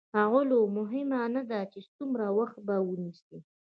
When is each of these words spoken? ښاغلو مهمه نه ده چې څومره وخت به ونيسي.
ښاغلو 0.13 0.59
مهمه 0.77 1.21
نه 1.35 1.41
ده 1.49 1.59
چې 1.71 1.79
څومره 1.95 2.25
وخت 2.37 2.57
به 2.67 2.75
ونيسي. 2.87 3.37